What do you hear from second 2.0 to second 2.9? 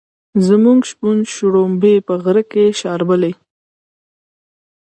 په غړکه کې